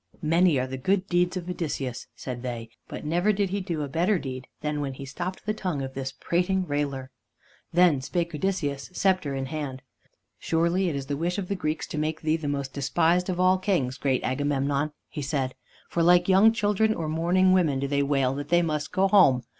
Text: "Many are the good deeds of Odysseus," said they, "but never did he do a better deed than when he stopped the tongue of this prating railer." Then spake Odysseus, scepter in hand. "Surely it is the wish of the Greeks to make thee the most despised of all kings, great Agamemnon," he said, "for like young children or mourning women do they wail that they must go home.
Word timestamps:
"Many 0.23 0.59
are 0.59 0.65
the 0.65 0.79
good 0.79 1.05
deeds 1.05 1.37
of 1.37 1.47
Odysseus," 1.47 2.07
said 2.15 2.41
they, 2.41 2.69
"but 2.87 3.05
never 3.05 3.31
did 3.31 3.51
he 3.51 3.61
do 3.61 3.83
a 3.83 3.87
better 3.87 4.17
deed 4.17 4.47
than 4.61 4.81
when 4.81 4.95
he 4.95 5.05
stopped 5.05 5.45
the 5.45 5.53
tongue 5.53 5.83
of 5.83 5.93
this 5.93 6.11
prating 6.11 6.65
railer." 6.65 7.11
Then 7.71 8.01
spake 8.01 8.33
Odysseus, 8.33 8.89
scepter 8.93 9.35
in 9.35 9.45
hand. 9.45 9.83
"Surely 10.39 10.89
it 10.89 10.95
is 10.95 11.05
the 11.05 11.15
wish 11.17 11.37
of 11.37 11.49
the 11.49 11.55
Greeks 11.55 11.85
to 11.85 11.99
make 11.99 12.21
thee 12.21 12.35
the 12.35 12.47
most 12.47 12.73
despised 12.73 13.29
of 13.29 13.39
all 13.39 13.59
kings, 13.59 13.99
great 13.99 14.23
Agamemnon," 14.23 14.91
he 15.07 15.21
said, 15.21 15.53
"for 15.87 16.01
like 16.01 16.27
young 16.27 16.51
children 16.51 16.95
or 16.95 17.07
mourning 17.07 17.53
women 17.53 17.79
do 17.79 17.87
they 17.87 18.01
wail 18.01 18.33
that 18.33 18.49
they 18.49 18.63
must 18.63 18.91
go 18.91 19.07
home. 19.07 19.43